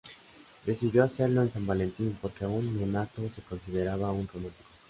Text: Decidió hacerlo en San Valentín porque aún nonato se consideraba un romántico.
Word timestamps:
Decidió 0.65 1.03
hacerlo 1.03 1.43
en 1.43 1.51
San 1.51 1.67
Valentín 1.67 2.17
porque 2.19 2.43
aún 2.43 2.75
nonato 2.79 3.29
se 3.29 3.43
consideraba 3.43 4.11
un 4.11 4.27
romántico. 4.27 4.63